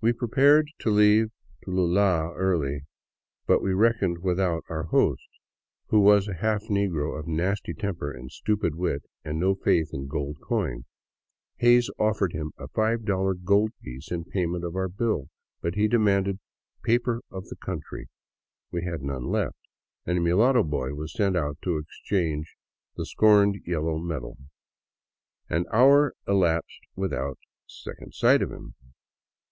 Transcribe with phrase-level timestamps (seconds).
[0.00, 1.32] We prepared to leave
[1.64, 2.82] Tulua early,
[3.48, 5.26] but we reckoned without our host,
[5.88, 10.06] who was a half negro of nasty temper and stupid wit, and no faith in
[10.06, 10.84] gold coin.
[11.56, 15.30] Hays offered him a $5 gold piece in payment of our bill,
[15.60, 16.38] but he demanded"
[16.86, 18.06] paper of the country."
[18.70, 19.58] We had none left,
[20.06, 22.54] and a mulatto boy was sent out to change
[22.94, 24.38] the scorned yellow metal.
[25.50, 28.74] An hour elapsed without a second sight of him.